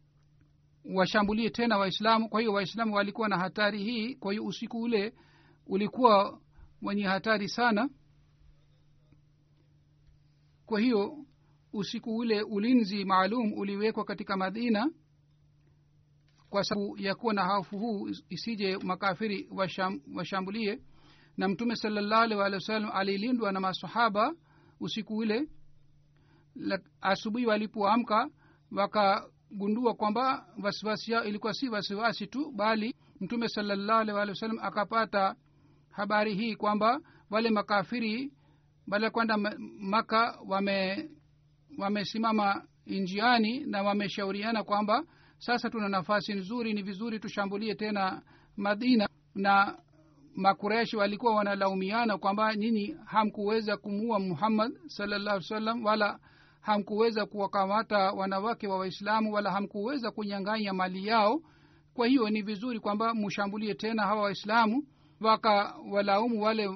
[0.96, 2.30] washambulie tena waislamu.
[2.30, 4.16] Kwa hiyo waislamu walikuwa na hatari hii.
[4.16, 5.14] Kwa hiyo usiku ule
[5.68, 6.40] ulikuwa
[6.82, 7.90] wenye hatari sana
[10.68, 11.26] kwa hiyo
[11.74, 14.92] usiku ule ulinzi maalum uliwekwa katika madina
[16.50, 20.82] kwa sababu ya kuwa na hafu huu isije makafiri washam, washambulie.
[21.38, 24.34] Na mtume salallahu alih walih alilindwa na masahaba
[24.80, 25.48] usiku ule
[27.02, 28.30] asubuhi walipoamka
[28.72, 35.36] wakagundua kwamba wasiwasi yao ilikuwa si wasiwasi tu bali mtume salallahu alih walih akapata
[35.90, 38.34] habari hii kwamba wale makafiri
[38.88, 39.38] baada kwenda
[39.80, 41.10] maka wame
[41.78, 45.04] wamesimama njiani na wameshauriana kwamba
[45.38, 48.22] sasa tuna nafasi nzuri ni vizuri tushambulie tena
[48.58, 49.10] madina.
[49.36, 49.78] Na
[50.36, 56.20] makureshi walikuwa wanalaumiana kwamba nyinyi hamkuweza kumuua muhammad salllahu salam wala
[56.62, 61.42] hamkuweza kuwakamata wanawake wa waislamu wala hamkuweza kunyang'anya mali yao.
[61.94, 64.84] Kwa hiyo ni vizuri kwamba mshambulie tena hawa waislamu
[65.22, 66.70] wakawalaumu wale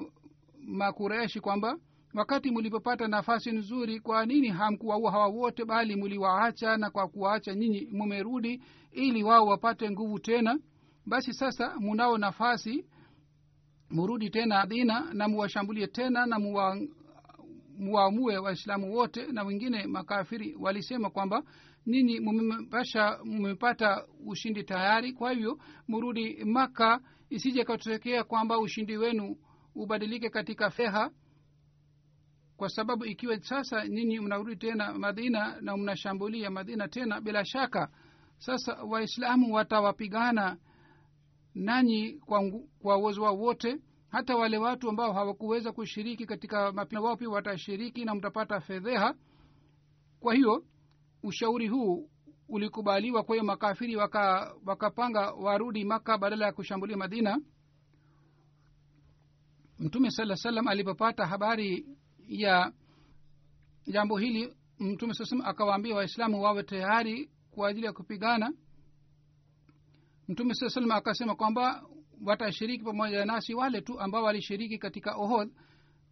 [0.66, 1.76] makureshi kwamba
[2.14, 7.88] wakati mlipopata nafasi nzuri kwa nini hamkuwaua hawa wote bali mliwaacha na kwa kuwaacha nyinyi
[7.92, 10.58] mumerudi ili wao wapate nguvu tena?
[11.06, 12.84] Basi sasa munao nafasi
[13.90, 16.80] murudi tena madina na muwashambulie tena na muwa,
[17.78, 20.56] muwaamue waislamu wote na wengine makafiri.
[20.60, 21.42] Walisema kwamba
[21.86, 29.36] nyinyi mmepasha mmepata ushindi tayari kwa hivyo murudi maka isije katokea kwamba ushindi wenu
[29.74, 31.10] ubadilike katika feha
[32.56, 37.90] kwa sababu ikiwa sasa nyinyi mnarudi tena madina na mnashambulia madina tena bila shaka
[38.38, 40.56] sasa waislamu watawapigana
[41.54, 43.78] nanyi kwa, uwezo wao wote.
[44.08, 49.14] Hata wale watu ambao hawakuweza kushiriki katika mapigano wao pia watashiriki na mtapata fedheha.
[50.20, 50.64] Kwa hiyo
[51.22, 52.10] ushauri huu
[52.48, 57.40] ulikubaliwa kwa hiyo makafiri waka- wakapanga warudi maka badala ya kushambulia madina.
[59.78, 61.86] Mtume saa salam alipopata habari
[62.28, 62.72] ya
[63.86, 68.52] jambo hili mtume saa salam akawaambia waislamu wawe tayari kwa ajili ya kupigana.
[70.28, 71.82] Mtume saa salam akasema kwamba
[72.24, 75.50] watashiriki pamoja nasi wale tu ambao walishiriki katika ohod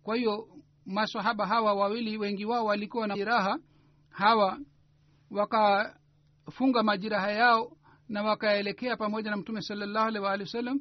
[0.03, 0.49] kwa hiyo
[0.87, 3.59] masahaba hawa wawili wengi wao walikuwa na jiraha
[4.09, 4.59] hawa
[5.31, 7.77] wakafunga majiraha yao
[8.09, 10.81] na wakaelekea pamoja na mtume salallahu alaihi waalihi wasallam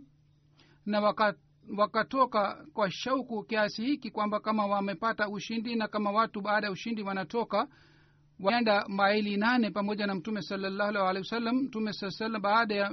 [0.85, 1.33] na waka
[1.77, 7.01] wakatoka kwa shauku kiasi hiki kwamba kama wamepata ushindi na kama watu baada ya ushindi
[7.03, 7.67] wanatoka
[8.39, 11.55] waenda maili nane pamoja na mtume salallahu alaihi wasallam.
[11.55, 12.91] Mtume saa salam baada ya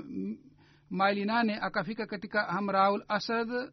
[0.90, 3.72] maili nane akafika katika hamraul asad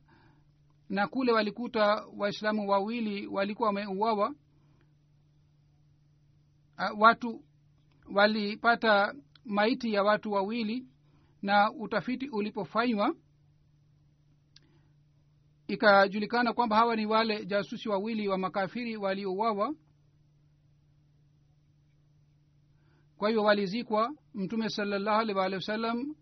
[0.89, 4.35] na kule walikuta waislamu wawili walikuwa wameuawa.
[6.97, 7.43] Watu
[8.13, 9.13] walipata
[9.45, 10.87] maiti ya watu wawili
[11.41, 13.15] na utafiti ulipofanywa
[15.67, 19.75] ikajulikana kwamba hawa ni wale jasusi wawili wa makafiri waliouawa.
[23.17, 26.15] Kwa hiyo walizikwa mtume salallahu alaihi waalihi wasallam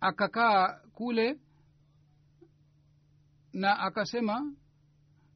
[0.00, 1.40] akakaa kule
[3.52, 4.52] na akasema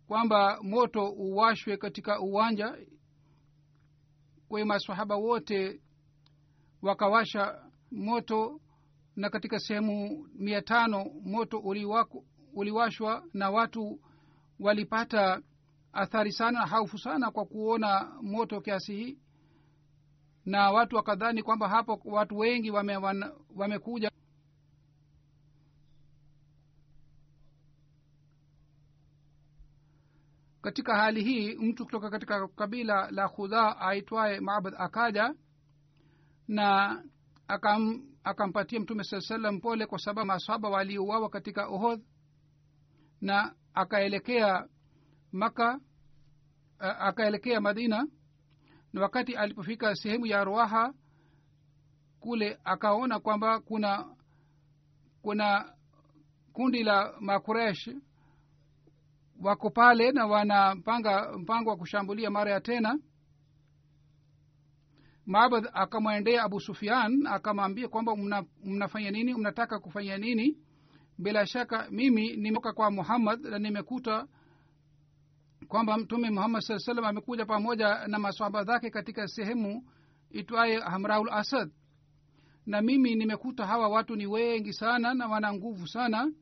[0.07, 2.79] kwamba moto uwashwe katika uwanja.
[4.49, 5.81] Kwa masahaba wote
[6.83, 8.61] wakawasha moto
[9.17, 14.01] na katika sehemu mia tano moto uliwaku, uliwashwa na watu
[14.61, 15.43] walipata
[15.93, 19.19] athari sana haufu sana kwa kuona moto kiasi hii.
[20.45, 22.97] Na watu wakadhani kwamba hapo watu wengi wame,
[23.57, 24.11] wamekuja.
[30.63, 35.35] Katika hali hii mtu kutoka katika kabila la khudha aitwaye mabad akaja
[36.49, 37.03] na
[37.49, 42.03] akam, akampatia mtume saa salam pole kwa sababu masaba waliouawa katika ohodh
[43.21, 44.67] na akaelekea
[45.33, 45.81] maka
[46.79, 48.07] akaelekea madina.
[48.93, 50.95] Na wakati alipofika sehemu ya ruaha
[52.21, 54.17] kule akaona kwamba kuna
[55.23, 55.73] kuna
[56.53, 57.91] kundi la makuresh
[59.41, 62.99] wako pale na wanapanga mpango wa kushambulia mara ya tena.
[65.27, 69.35] Mabad akamwendea abu sufian akamwambia kwamba mna, mnafanya nini?
[69.35, 70.59] Mnataka kufanya nini
[71.21, 74.27] bila shaka mimi nimetoka kwa muhammad na nimekuta
[75.69, 79.85] kwamba mtume muhammad saa salam amekuja pamoja na maswaba zake katika sehemu
[80.31, 81.71] itwaye hamraul asad.
[82.67, 86.33] Na mimi nimekuta hawa watu ni wengi sana na wana nguvu sana.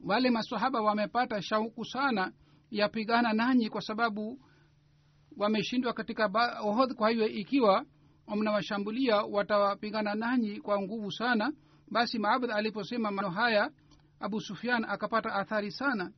[0.00, 2.32] Wale masahaba wamepata shauku sana
[2.70, 4.40] ya pigana nanyi kwa sababu
[5.36, 7.86] wameshindwa katika ohodh kwa hiyo ikiwa
[8.28, 11.52] mnawashambulia watawapigana nanyi kwa nguvu sana.
[11.90, 13.70] Basi maabd aliposema maneno haya
[14.20, 16.12] abu sufian akapata athari sana.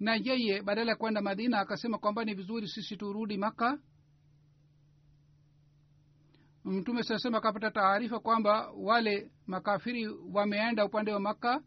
[0.00, 3.78] Na yeye badala ya kwenda madina akasema kwamba ni vizuri sisi turudi maka
[6.64, 11.62] mtume sasema akapata taarifa kwamba wale makafiri wameenda upande wa makka.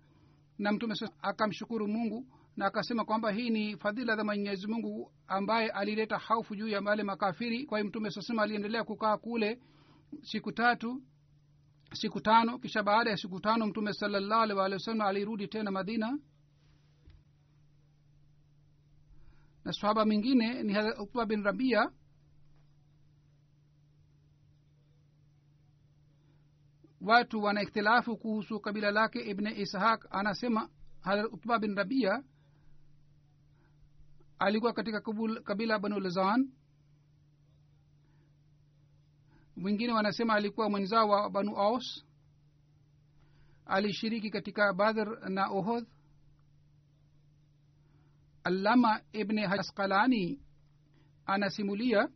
[0.58, 2.26] Na mtume akamshukuru mungu
[2.58, 7.04] na akasema kwamba hii ni fadhila za mwenyezi mungu ambaye alileta haufu juu ya wale
[7.04, 7.66] makafiri.
[7.66, 9.60] Kwa hiyo mtume sasema aliendelea kukaa kule
[10.22, 11.04] siku tatu
[11.94, 16.20] siku tano kisha baada ya siku tano mtume salallahu alih walih wasallam alirudi tena madina.
[19.66, 21.92] Na sahaba mwingine ni utba bin rabia.
[27.02, 30.06] Watu wana ikhtilafu kuhusu kabila lake ibne ishaq.
[30.10, 30.70] Anasema
[31.02, 32.24] hadrat utba bin rabia
[34.40, 35.02] alikuwa katika
[35.44, 36.52] kabila banu lazan
[39.58, 42.06] wengine wanasema alikuwa mwenzao wa banu aus.
[43.66, 45.88] Alishiriki katika badhr na ohodh
[48.44, 50.42] allama ibni haskalani
[51.26, 52.10] anasimulia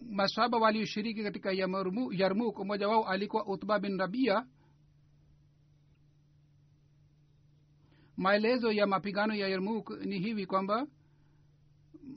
[0.00, 1.52] masaba walioshiriki katika
[2.12, 4.46] yarmuk mmoja wao alikuwa utba bin rabia
[8.16, 10.86] maelezo ya mapigano ya yarmuk ni hivi kwamba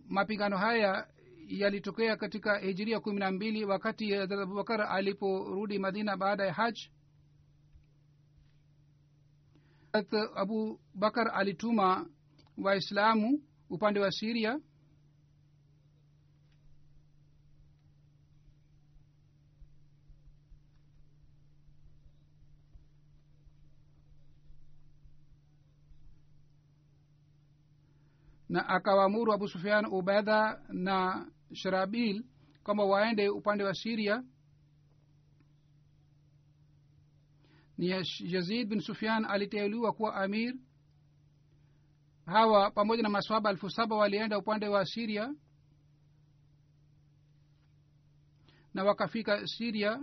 [0.08, 1.08] mapigano haya
[1.48, 6.78] yalitokea katika hijiria kumi na mbili wakati hadrat abubakar aliporudi madina baada ya haj
[10.36, 12.10] abu bakar alituma
[12.58, 14.60] waislamu upande wa siria
[28.58, 32.24] na akawaamuru abu sufian ubedha na sharabil
[32.64, 34.24] kwamba waende upande wa siria
[37.78, 37.90] ni
[38.20, 40.56] yazid bin sufian aliteuliwa kuwa amir.
[42.26, 45.34] Hawa pamoja na maswaba elfu saba walienda upande wa siria
[48.74, 50.00] na wakafika siria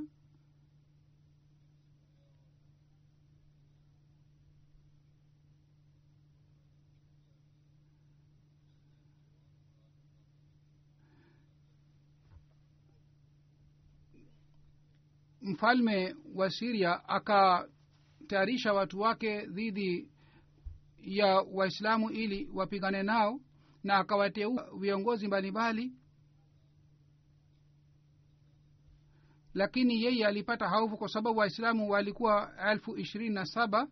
[15.44, 20.08] mfalme wa siria akatayarisha watu wake dhidi
[20.98, 23.40] ya waislamu ili wapigane nao
[23.82, 25.92] na akawateua viongozi mbalimbali.
[29.54, 33.88] Lakini yeye alipata haufu kwa sababu waislamu walikuwa elfu ishirini na saba.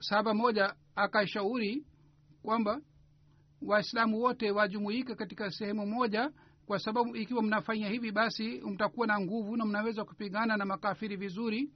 [0.00, 1.86] Saba moja akashauri
[2.42, 2.80] kwamba
[3.66, 6.30] waislamu wote wajumuike katika sehemu moja
[6.66, 11.70] kwa sababu ikiwa mnafanya hivi basi mtakuwa na nguvu na mnaweza kupigana na makafiri vizuri.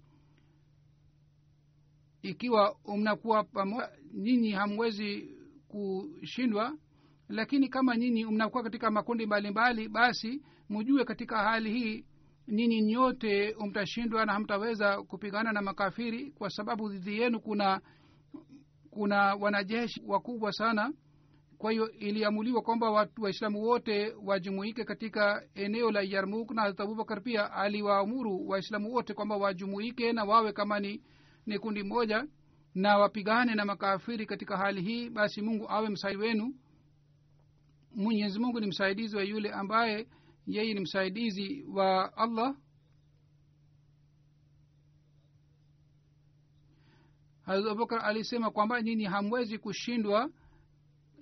[2.23, 5.37] Ikiwa mnakuwa pamoja nyinyi hamwezi
[5.69, 6.77] kushindwa
[7.29, 12.05] lakini kama nyinyi mnakuwa katika makundi mbalimbali basi mjue katika hali hii
[12.49, 17.81] nyinyi nyote mtashindwa na hamtaweza kupigana na makafiri kwa sababu dhidi yenu kuna
[18.91, 20.93] kuna wanajeshi wakubwa sana
[21.59, 27.23] kwa hiyo iliamuliwa kwamba watu waislamu wote wajumuike katika eneo la yarmuk na Hazrat abubakar
[27.23, 31.03] pia aliwaamuru waislamu wote kwamba wajumuike na wawe kama ni,
[31.47, 32.27] ni kundi moja
[32.75, 36.55] na wapigane na makafiri katika hali hii basi mungu awe msaidi wenu.
[37.95, 40.09] Mwenyezi mungu ni msaidizi wa yule ambaye
[40.47, 42.57] yeye ni msaidizi wa allah.
[47.43, 50.31] Hazrat abubakar alisema kwamba nyinyi hamwezi kushindwa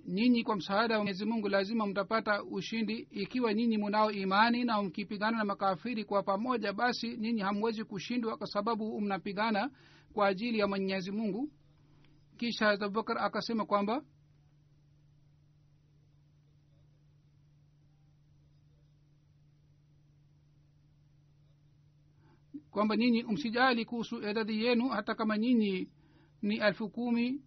[0.07, 3.07] nyinyi kwa msaada wa mwenyezi mungu lazima mtapata ushindi.
[3.11, 8.47] Ikiwa nyinyi munao imani na mkipigana na makafiri kwa pamoja basi nyinyi hamwezi kushindwa kwa
[8.47, 9.69] sababu mnapigana
[10.13, 11.49] kwa ajili ya mwenyezi mungu.
[12.37, 14.01] Kisha abubakar akasema kwamba
[22.71, 25.89] kwamba nyinyi msijali kuhusu idadi yenu hata kama nyinyi
[26.41, 27.41] ni elfu kumi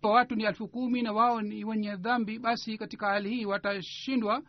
[0.00, 4.42] Kwa watu ni elfu kumi na wao ni wenye dhambi basi katika hali hii watashindwa.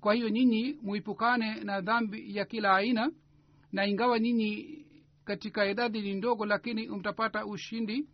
[0.00, 3.10] Kwa hiyo nyinyi muipukane na dhambi ya kila aina
[3.72, 4.84] na ingawa nyinyi
[5.24, 8.08] katika idadi ni ndogo lakini mtapata ushindi.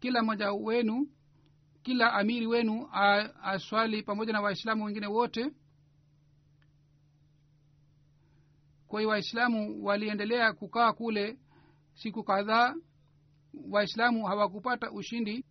[0.00, 1.08] Kila mmoja wenu
[1.82, 2.88] kila amiri wenu
[3.42, 5.50] aswali pamoja na waislamu wengine wote.
[8.88, 11.38] Kwa hiyo waislamu waliendelea kukaa kule
[11.94, 12.74] siku kadhaa
[13.70, 15.44] waislamu hawakupata ushindi.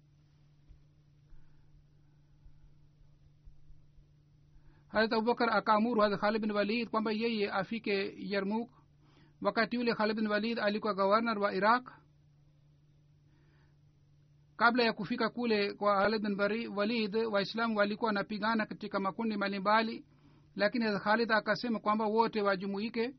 [4.87, 8.69] Harat abubakar akaamuru harat khalid bin walid kwamba yeye afike yarmuk
[9.41, 11.89] wakati yule khalid bin walid alikuwa gవర్nar wa iraq.
[14.57, 20.05] Kabla ya kufika kule kwa khalid bin walid waislamu walikuwa wanapigana katika makundi mbalimbali.
[20.55, 23.15] Lakini harat khalid akasema kwamba wote wajumuike.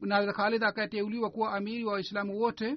[0.00, 2.76] Na harat khalid akateuliwa kuwa amiri wa waislamu wote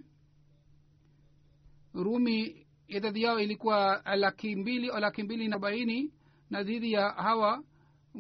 [1.94, 6.14] rumi idadi yao ilikuwa laki mbili laki mbili na arobaini
[6.50, 7.64] na dhidi ya hawa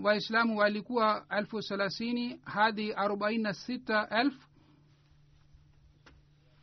[0.03, 4.47] waislamu walikuwa elfu thelathini hadi arobaini na sita elfu.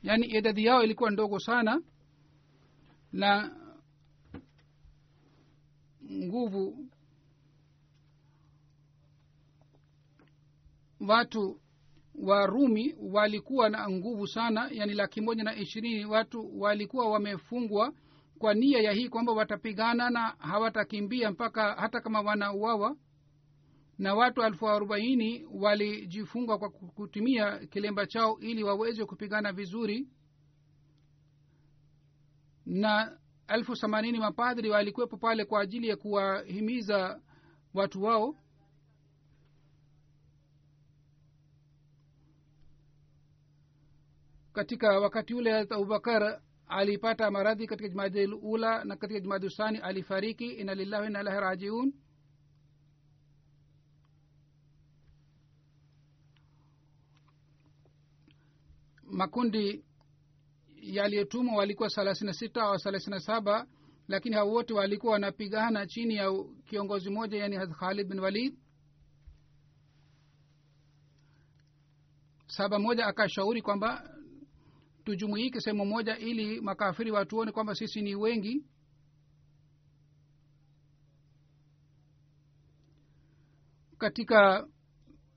[0.02, 1.82] Yaani idadi yao ilikuwa ndogo sana
[3.12, 3.56] na
[6.12, 6.88] nguvu.
[11.00, 11.60] Watu
[12.22, 17.92] wa rumi walikuwa na nguvu sana yani laki moja na ishirini watu walikuwa wamefungwa
[18.38, 22.96] kwa nia ya hii kwamba watapigana na hawatakimbia mpaka hata kama wanauawa.
[23.98, 30.08] Na watu elfu arobaini walijifunga kwa kutumia kilemba chao ili waweze kupigana vizuri.
[32.66, 37.20] Na elfu themanini mapadri walikuwepo pale kwa ajili ya kuwahimiza
[37.74, 38.36] watu wao
[44.54, 50.46] katika wakati ule abubakar alipata maradhi katika jumadi ula na katika jumadi usani alifariki.
[50.46, 51.92] Ina lillahi ina ilahi rajiun.
[59.02, 59.84] Makundi
[60.76, 63.66] yaliyotumwa walikuwa thelathini sita au thelathini saba
[64.08, 68.58] lakini hao wote walikuwa wanapigana chini ya kiongozi mmoja yani khalid bin walid.
[72.46, 74.13] Saba moja akashauri kwamba
[75.04, 78.64] tujumuike sehemu moja ili makafiri watuone kwamba sisi ni wengi.
[83.98, 84.66] Katika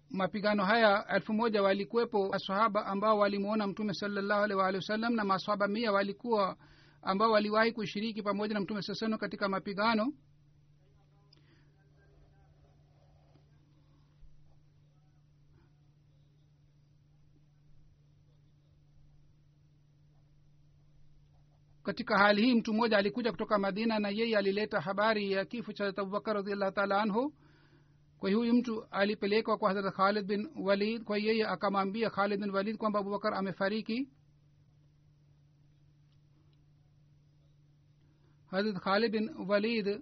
[0.10, 5.68] mapigano haya elfu moja walikuwepo masahaba ambao walimwona mtume salallahu alaihi waalihi wasallam na masahaba
[5.68, 6.58] mia walikuwa
[7.02, 10.14] ambao waliwahi kushiriki pamoja na mtume saa salam katika mapigano
[21.88, 25.88] katika hali hii mtu mmoja alikuja kutoka madina na yeye alileta habari ya kifo cha
[25.88, 27.34] abubakar radiallahu taala anhu.
[28.18, 31.04] Kwa huyu mtu alipelekwa kwa harat khalid bin walid.
[31.04, 34.10] Kwa yeye akamwambia khalid bin walid kwamba abubakar amefariki.
[38.52, 40.02] Harat khalid bin walid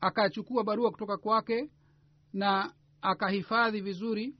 [0.00, 1.70] akachukua barua kutoka kwake
[2.32, 4.36] na akahifadhi vizuri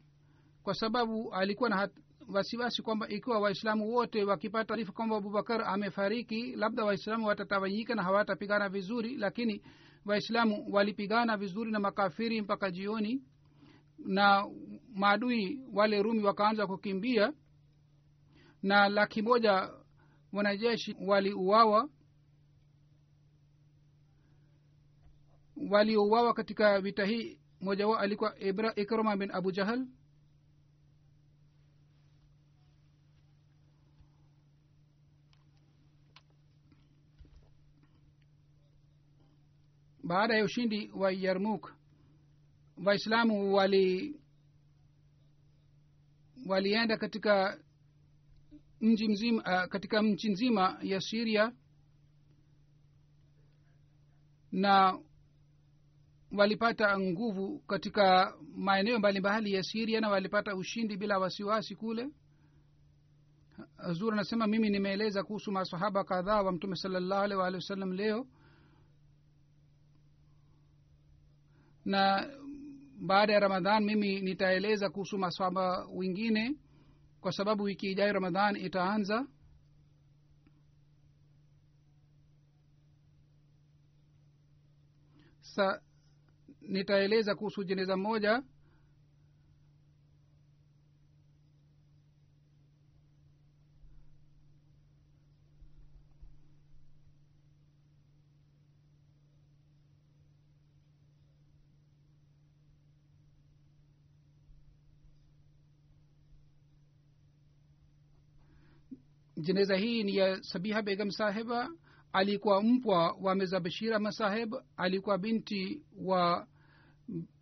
[0.62, 1.92] kwa sababu alikuwa na hat,
[2.28, 8.68] wasiwasi kwamba ikiwa waislamu wote wakipata taarifa kwamba abubakar amefariki labda waislamu watatawanyika na hawatapigana
[8.68, 9.62] vizuri lakini
[10.04, 13.22] waislamu walipigana vizuri na makafiri mpaka jioni
[13.98, 14.46] na
[14.94, 17.32] maadui wale rumi wakaanza kukimbia
[18.62, 19.70] na laki moja
[20.32, 21.88] wanajeshi waliuawa
[25.70, 27.38] waliouawa katika vita hii.
[27.60, 28.34] Mmoja wao alikuwa
[28.76, 29.86] ikrama bin abu jahal
[40.08, 41.72] baada ya ushindi wa yarmuk
[42.84, 44.16] waislamu wali
[46.46, 47.60] walienda katika
[48.80, 51.52] nchi mzima uh, katika nchi nzima ya siria
[54.52, 54.98] na
[56.32, 62.10] walipata nguvu katika maeneo mbalimbali ya siria na walipata ushindi bila wasiwasi kule.
[63.92, 68.26] Zur anasema mimi nimeeleza kuhusu masahaba kadhaa wa mtume salallahu alaihi waalihi wasallam leo
[71.88, 72.28] na
[73.00, 76.56] baada ya ramadhan mimi nitaeleza kuhusu maswaba wengine
[77.20, 79.26] kwa sababu wiki ijayo ramadhan itaanza.
[85.40, 85.80] Sa
[86.60, 88.42] nitaeleza kuhusu jeneza moja
[109.38, 111.70] jeneza hii ni ya sabiha begam saheba.
[112.12, 116.46] Alikuwa mpwa wa meza bashira masaheb alikuwa binti wa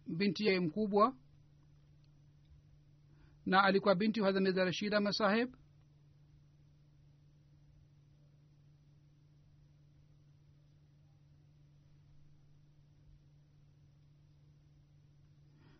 [0.06, 1.16] binti ya mkubwa.
[3.46, 5.54] Na alikuwa binti wa meza rashida masaheb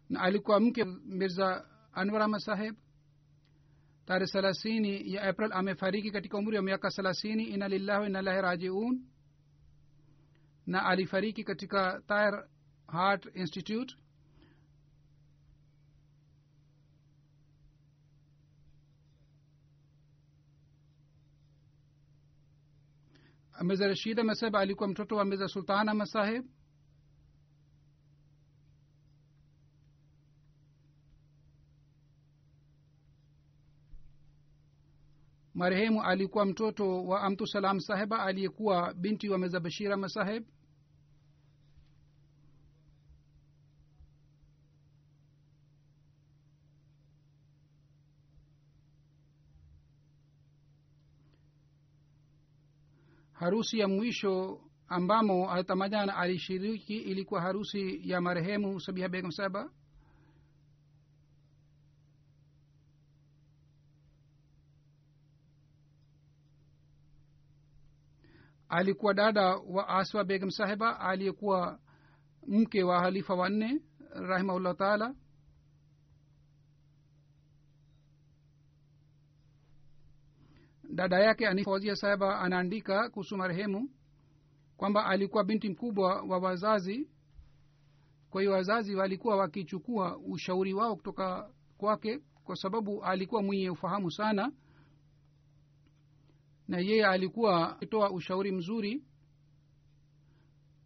[0.09, 2.77] na alikuwa mke mirza anwara masaheb
[4.07, 7.45] tarehe thelathini ya april amefariki katika umri wa miaka thelathini.
[7.45, 9.05] Ina lillahi wa inalahi rajiun.
[10.67, 12.43] Na alifariki katika tire
[12.93, 13.95] heart institute.
[23.63, 26.45] Meza rashid masaheb alikuwa mtoto wa meza sultana masaheb
[35.57, 40.45] marehemu alikuwa mtoto wa amtu salam saheba aliyekuwa binti wa meza bashira masaheb
[53.33, 59.71] harusi ya mwisho ambamo altamadhan alishiriki ilikuwa harusi ya marehemu sabiha begum saba
[68.69, 71.79] alikuwa dada wa aswa begum sahiba aliyekuwa
[72.47, 73.81] mke wa halifa wanne
[74.15, 75.15] rahimahullah taala.
[80.95, 83.91] Dada yake anifozia sahiba anaandika kuhusu marehemu
[84.77, 87.11] kwamba alikuwa binti mkubwa wa wazazi.
[88.31, 94.53] Kwa hiyo wazazi walikuwa wakichukua ushauri wao kutoka kwake kwa sababu alikuwa mwenye ufahamu sana
[96.69, 99.05] na yeye alikuwa akitoa ushauri mzuri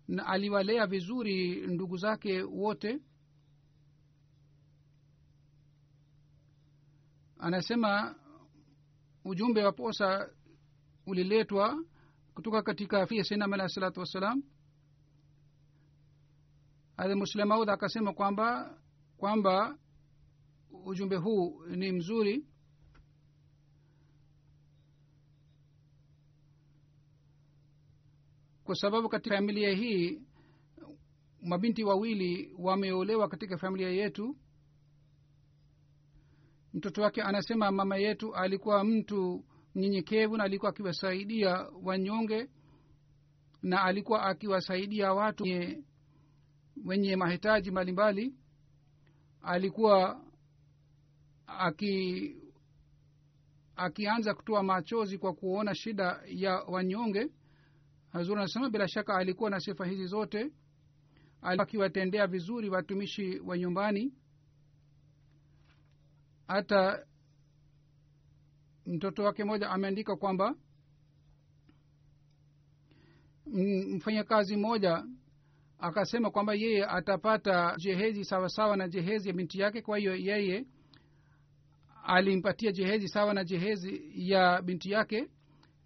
[0.09, 3.01] na aliwalea vizuri ndugu zake wote.
[7.39, 8.15] Anasema
[9.25, 10.31] ujumbe wa posa
[11.07, 11.85] uliletwa
[12.35, 14.43] kutoka katika fia sinam alahi salatu wassalam.
[17.17, 18.79] Muslemaud akasema kwamba
[19.17, 19.79] kwamba
[20.85, 22.47] ujumbe huu ni mzuri
[28.71, 30.23] kwa sababu katika familia hii
[31.43, 34.37] mabinti wawili wameolewa katika familia yetu.
[36.75, 39.45] Mtoto wake anasema mama yetu alikuwa mtu
[39.75, 42.49] mnyenyekevu na alikuwa akiwasaidia wanyonge
[43.63, 45.85] na alikuwa akiwasaidia watu wenye,
[46.85, 48.35] wenye mahitaji mbalimbali.
[49.43, 50.25] Alikuwa
[51.47, 52.37] aki
[53.77, 57.31] akianza kutoa machozi kwa kuona shida ya wanyonge
[58.13, 60.53] hazur anasema bila shaka alikuwa na sifa hizi zote
[61.43, 64.15] akiwatendea vizuri watumishi wa nyumbani.
[66.49, 67.07] Hata
[68.87, 70.55] mtoto wake mmoja ameandika kwamba
[73.97, 75.05] mfanyakazi mmoja
[75.79, 79.83] akasema kwamba yeye atapata jehezi sawasawa na jehezi ya binti yake.
[79.83, 80.67] Kwa hiyo yeye
[82.05, 85.29] alimpatia jehezi sawa na jehezi ya binti yake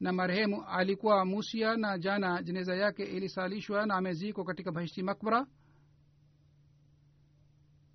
[0.05, 5.47] na marehemu alikuwa musia na jana jeneza yake ilisalishwa na amezikwa katika bahishti makbara.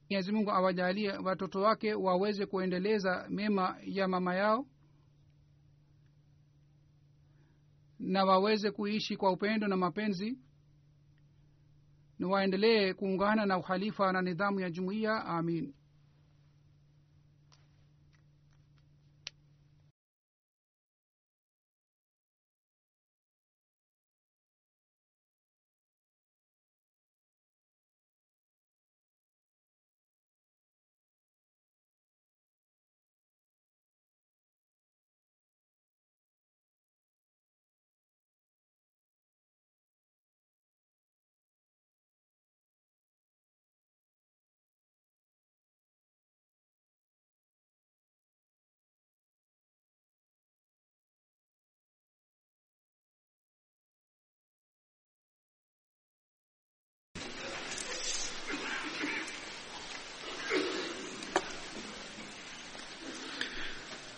[0.10, 4.66] Mwenyezi mungu awajalie watoto wake waweze kuendeleza mema ya mama yao
[7.99, 10.39] na waweze kuishi kwa upendo na mapenzi.
[12.20, 15.74] Na waendelee kuungana na uhalifa na nidhamu ya jumuiya amin